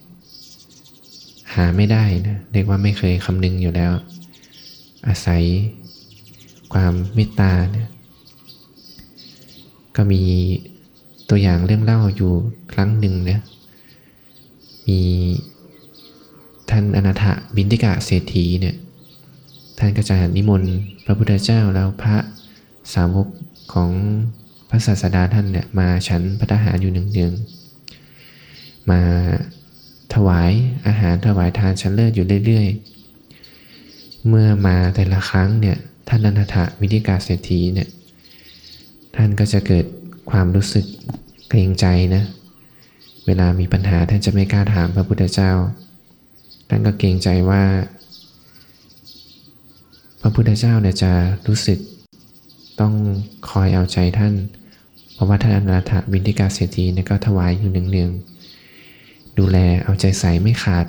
[1.54, 3.92] หาไม่ได้นะเรียกว่าไม่เคยคำนึงอยู่แล้ว
[5.08, 5.42] อาศัย
[6.72, 7.88] ความเมตตาเนี่ย
[9.96, 10.22] ก็มี
[11.30, 12.32] ตัวอย่างเรื่องเล่าอยู่
[12.72, 13.40] ครั้งหนึ่งนะ
[14.88, 15.00] มี
[16.70, 17.24] ท่านอนาถ
[17.56, 18.76] บินทิกะเศรษฐีเนี่ย
[19.78, 22.16] ท่านก็จะนิมนต์พระพุทธเจ้าแล้วพระ
[22.94, 23.28] สาวก
[23.72, 23.90] ของ
[24.68, 27.32] พระศาสดาท่านเนี่ยมาฉันพระทหารอยู่หนึ่งเดือน
[28.90, 29.00] มา
[30.14, 30.50] ถวาย
[30.86, 35.76] อาหารถวายทานชั้นเลิศอยู่เรื่อยๆ เมื่อมาแต่ละครั้งเนี่ย
[36.08, 37.88] ท่านอนาถวิธิกาเศรษฐีเนี่ย
[39.16, 39.84] ท่านก็จะเกิด
[40.30, 40.86] ความรู้สึก
[41.48, 42.22] เกรงใจนะ
[43.26, 45.52] เวลามีปัญหาท่านจะไม่กล้าถามพระพุทธเจ้า
[46.68, 47.62] ท่านก็เกรงใจว่า
[50.20, 51.12] พระพุทธเจ้าเนี่ยจะ
[51.46, 51.78] รู้สึก
[52.80, 52.94] ต้อง
[53.50, 54.34] คอยเอาใจท่าน
[55.14, 60.86] เพราะว่าท่านอนาถบินทิกาเศรษฐีเนี่ยก็ถวายอยู่เนืองๆดูแลเอาใจใส่ไม่ขาด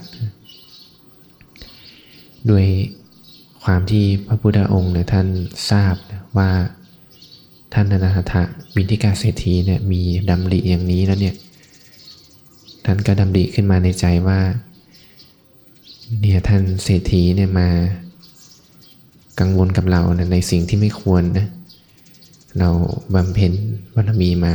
[2.50, 2.66] ด้วย
[3.64, 5.28] ความที่พระพุทธองค์เนี่ยท่าน
[5.72, 5.96] ทราบ
[6.38, 6.52] ว่า
[7.74, 8.34] ท่านอนาถ
[8.76, 11.36] บินทิกาเศรษฐีเนี่ยมีดำริอย่างนี้แล้วเนี่ย
[12.86, 14.40] ท่านก็ดำริขึ้นมาในใจว่า
[16.20, 17.68] เนี่ยท่านเศรษฐีเนี่ยมา
[19.40, 21.48] กังวลกับเรานะในสิ่งที่ไม่ควรนะ
[22.60, 22.70] เรา
[23.16, 23.52] บำเพ็ญ
[23.96, 24.54] บารมีมา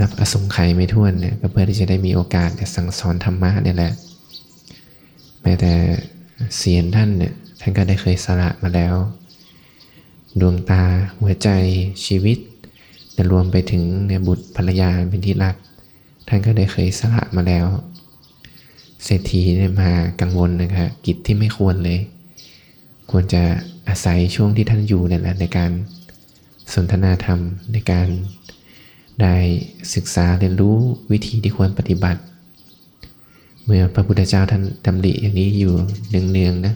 [0.00, 3.92] นับอสงไขยไม่ท้วนเนี่ยก็เพื่อที่จะได้มีโอกาสสั่งสอนธรรมะเนี่ยแหละ
[5.42, 5.72] แม้แต่
[6.56, 8.94] เสียนท่านเนี่ยท่านก็ได้เคยสละมาแล้ว
[10.40, 10.82] ดวงตา
[11.20, 11.48] หัวใจ
[12.06, 12.38] ชีวิต
[13.12, 15.56] แต่รวมไปถึงเนี่ยบุตรภรรยาเป็นที่รัก
[16.28, 17.66] ท่านก็ได้เคยสละมาแล้ว
[19.04, 22.00] เศรษฐีเนี่ยมากังวลนะครับกิจที่ไม่ควรเลย
[23.10, 23.42] ควรจะ
[23.88, 25.70] อาศัยช่วงที่ท่านอยู่เนี่ยแหละในการ
[26.74, 27.38] สนทนาธรรม
[27.72, 28.08] ในการ
[29.22, 29.34] ได้
[29.94, 30.76] ศึกษาเรียนรู้
[31.12, 32.20] วิธีที่ควรปฏิบัติ
[33.64, 35.74] เมื่อพระพุทธเจ้าท่านดำริอย่างนี้อยู่
[36.08, 36.74] เนืองๆนะ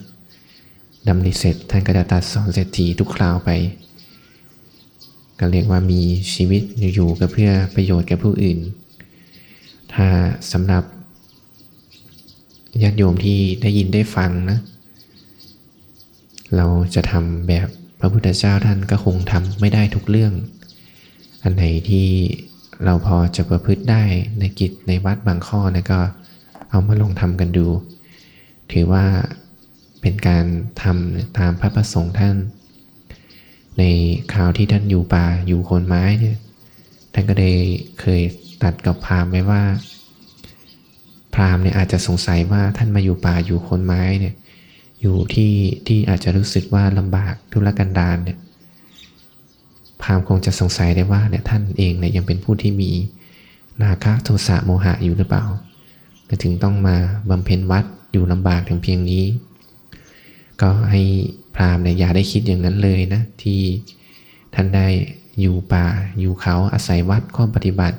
[1.07, 3.51] ดำริเสร็จท่านก็จะตัดสอนเศรษฐีทุกคราวไป
[5.39, 6.01] ก็เรียกว่ามี
[6.35, 6.63] ชีวิต
[6.95, 8.59] อยู่ก็เพื่อประโยชน์แก่ผู้อื่น
[9.95, 10.07] ถ้า
[10.53, 10.85] สำหรับ
[12.83, 14.59] ญาติโยมที่ได้ยินได้ฟังนะ
[16.57, 17.69] เราจะทำแบบ
[18.01, 20.33] พระพุทธเจ้าท่านก็คงทำไม่ได้ทุกเรื่อง
[21.43, 22.07] อันไหนที่
[22.85, 24.03] เราพอจะประพฤติได้
[24.39, 26.01] ในกิจในวัดบางข้อนะก็
[26.71, 27.67] เอามาลองทำกันดู
[28.73, 29.05] ถือว่า
[30.01, 30.45] เป็นการ
[30.83, 32.37] ทำตามพระประสงค์ท่าน
[33.79, 33.83] ใน
[34.33, 36.37] คราวที่ท่านอยู่ป่าอยู่โคนไม้เนี่ย
[37.13, 37.51] ท่านก็ได้
[38.01, 38.21] เคย
[38.63, 39.63] ตัดกับพราหมณ์ไว้ว่า
[41.35, 44.35] พราหมณ์เนี่ยอาจจะสงสัยว่าท่านมาอยู่ป่าอยู่โคนไม้เนี่ย
[45.03, 45.53] อยู่ที่
[45.87, 48.39] ที่อาจจะรู้สึกว่าลำบากทุรกันดารเนี่ย
[50.03, 52.91] พราหมณ์คงจะสงสัยได้ว่าเนี่ยท่านเองเนี่ยยังเป็นผู้ที่มี
[53.83, 55.45] ราคะโทสะโมหะอยู่หรือเปล่า
[56.43, 56.97] ถึงต้องมา
[57.31, 59.25] บำเพ็ญวัดอยู่ลำบากถึงเพียงนี้
[60.63, 61.03] ก็ให้
[61.55, 63.61] พราหมณ์เนี่ยอย่าได้คิดอย่างนั้นเลยนะ ที่
[64.55, 64.87] ท่านได้
[65.41, 65.87] อยู่ป่า
[66.19, 67.99] อยู่เขาอาศัยวัดข้อปฏิบัติ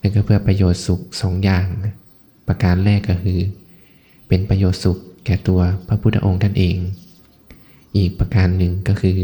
[0.00, 1.66] นั่นก็เพื่อประโยชน์สุขสองอย่าง
[2.48, 3.40] ประการแรกก็คือ
[4.28, 6.76] เป็นประโยชน์สุขแก่ตัวพระพุทธองค์ท่านเอง
[7.96, 9.20] อีกประการหนึ่งก็คือ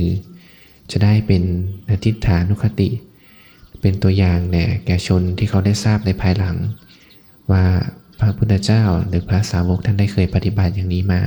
[0.90, 1.42] จะได้เป็น
[1.90, 2.88] อธิฐานุคติ
[3.80, 6.56] เป็นตัวอย่างแน่แก่ชนที่เขาได้ทราบในภายหลัง
[7.52, 7.64] ว่า
[8.20, 11.22] พระพุทธเจ้าหรือพระสาวกท่านได้เคยปฏิบัติอย่างนี้มา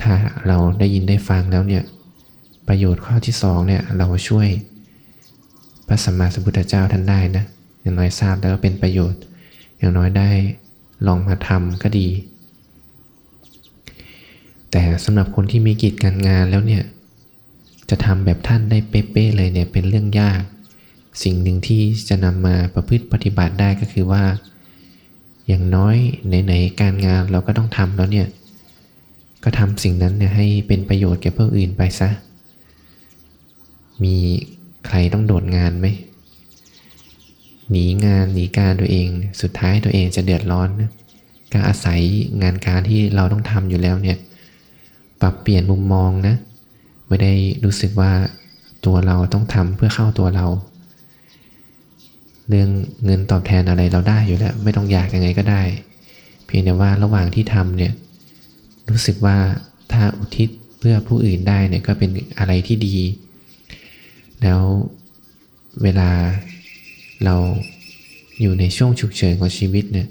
[0.00, 0.12] ถ้า
[0.46, 1.82] เราได้ยินได้ฟังแล้วเนี่ย
[2.68, 4.48] ประโยชน์ข้อที่สองเนี่ยเราช่วย
[5.86, 7.44] พระสัมมาสัมพุทธเจ้าท่านได้นะ
[7.80, 9.20] อย่างน้อยทราบแล้วก็เป็นประโยชน์
[9.78, 10.30] อย่างน้อยได้
[11.06, 12.08] ลองมาทำก็ดี
[14.70, 16.82] แต่สำหรับคนที่มีกิจการงานแล้วเนี่ย
[17.90, 20.42] จะทำแบบท่านได้เป๊ะๆเลยเนี่ยเป็นเรื่องยาก
[21.22, 24.24] สิ่งหนึ่งที่จะนำมาประพฤติปฏิบัติได้ก็คือว่า
[25.46, 25.96] อย่างน้อย
[26.44, 28.26] ไหนๆการงานเราก็ต้องทำแล้วเนี่ย
[29.48, 32.08] ก็ทำสิ่งนั้นเนี่ยให้เป็นประโยชน์แก่ผู้อื่นไปซะ
[34.04, 34.16] มี
[34.86, 35.86] ใครต้องโดดงานไหม
[37.70, 39.08] หนีงานหนีการตัวเอง
[39.40, 40.90] สุดท้ายตัวเองจะเดือดร้อนนะ
[41.52, 42.00] ก็อาศัย
[42.42, 44.18] งานการที่เราต้องทำอยู่แล้วเนี่ย
[45.20, 46.36] ปรับเปลี่ยนมุมมองนะ
[47.08, 47.32] ไม่ได้
[47.64, 48.12] รู้สึกว่า
[48.86, 50.46] ตัวเราต้องทำเพื่อเข้าตัวเรา
[52.48, 52.70] เรื่อง
[53.04, 55.62] เงินตอบแทนอะไรเราได้อยู่แล้ว ไม่ต้องอยากยังไงก็ได้
[56.46, 57.92] เพียงแต่ว่าระหว่างที่ทำเนี่ย
[58.90, 59.38] รู้สึกว่า
[59.92, 62.96] ถ้าอุทิศเพื่อผู้อื่นได้เนี่ยก็เป็นอะไรที่ดี
[64.42, 64.62] แล้ว
[65.82, 66.10] เวลา
[67.24, 67.36] เรา
[68.40, 70.08] อยู่ในช่วงฉุกเฉินของชีวิตเนี่ย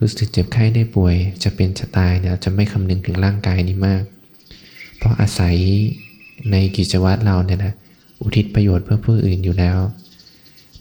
[0.00, 1.14] รู้สึกเจ็บไข้ได้ป่วย
[1.44, 4.02] จะเป็นจะตายเนี่ยจะไม่คำนึงถึงร่างกายนี้มาก
[4.98, 5.56] เพราะอาศัย
[6.50, 7.74] ในกิจวัตรเราเนี่ยนะ
[8.22, 9.78] อุทิศประโยชน์เพื่อผู้อื่นอยู่แล้ว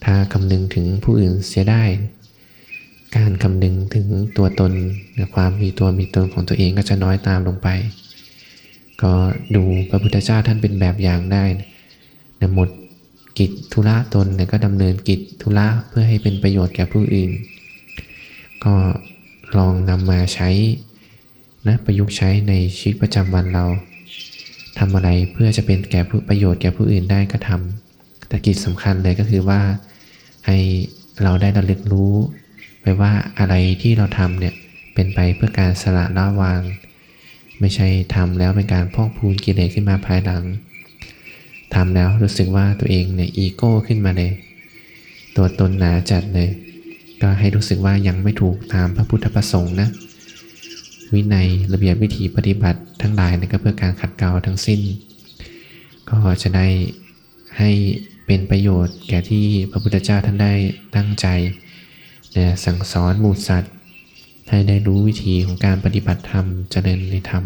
[0.03, 1.83] ถ้าคำนึงถึงผู้อื่นเสียได้
[3.15, 4.71] การคำนึงถึงตัวตน
[5.33, 7.67] ความมีตัวมีตนของตัวเองก็จะน้อยตามลงไป
[9.01, 9.13] ก็
[9.55, 11.43] ดูพระพุทธเจ้าท่านเป็นแบบอย่างได้
[12.41, 12.69] นะหมด
[13.39, 17.31] กิจธุระตนี่ก็ดำเนินกิจธุระเพื่อให้เป็นประโยชน์แก่ผู้อื่น
[18.63, 18.73] ก็
[19.57, 20.49] ลองนำมาใช้
[21.67, 23.65] นะประยุกต์ใช้ในชีวิตประจำวันเรา
[24.79, 29.61] ทำอะไรเพื่อจะเป็นแก่ผู้ประโยชน์แก่ผู้อื่นได้ก็ทำแต่กิจสำคัญเลยก็คือว่า
[30.45, 30.57] ให้
[31.23, 32.13] เราได้ระลึกรู้
[32.81, 34.53] ไปว่าอะไรที่เราทำเนี่ย
[34.93, 36.61] เป็นไปเพื่อการสละละวาง
[37.59, 40.43] ไม่ใช่ทำแล้วเป็นการพอกพูนกิเลสขึ้นมาภายหลัง
[41.75, 44.31] ทำแล้วรู้สึกว่าตัวเองเนี่ยอีโก้ขึ้นมาเลย
[45.35, 46.49] ตัวตนหนาจัดเลย
[47.21, 49.89] ก็ให้รู้สึกว่ายังไม่ถูกตามพระพุทธประสงค์นะ
[51.13, 54.79] วินัยระเบียบวิธีปฏิบัติทั้งหลายนี่ก็เพื่อการขัดเกลาทั้งสิ้น
[56.09, 56.67] ก็จะได้
[57.57, 57.71] ให้
[58.25, 60.53] เป็นประโยชน์แก่ที่พระพุทธเจ้าท่านได้
[60.95, 61.27] ตั้งใจ
[62.33, 63.73] เนี่ยสั่งสอนหมู่สัตว์
[64.49, 67.43] ให้ได้รู้วิธีของการปฏิบัติธรรมเจริญในธรรม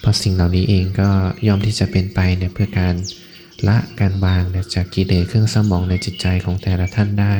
[0.00, 1.10] เพราะสิ่งเหล่านี้เองก็
[1.46, 2.94] ย่อมที่จะเป็นไปเนี่ยเพื่อการ
[3.68, 4.42] ละการวาง
[4.74, 7.34] จากกิเลสเครื่องสมองในจิตใจของแต่ละท่านได้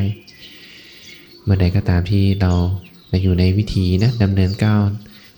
[1.43, 2.53] เมื่อใดก็ตามที่เรา
[3.23, 4.83] อยู่ในวิธีนะดำเนินก้าว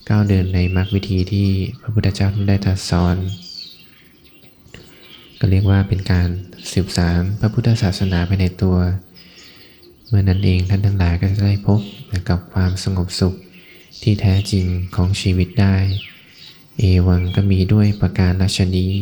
[0.09, 1.49] ก้าวเดินในมรรควิธีที่
[1.81, 3.17] พระพุทธเจ้าได้ตรัสสอน
[5.39, 6.29] ก็เรียกว่าเป็นการ
[6.73, 8.77] สืบสารพระพุทธศาสนาไปในตัว
[10.15, 11.81] มื่อนั้นเองท่านทั้งหลายก็จะได้พบ
[12.29, 13.35] กับความสงบสุข
[14.03, 15.77] ที่แท้จริงของชีวิตได้
[16.79, 18.93] เอวังก็มีด้วยประการราชนี้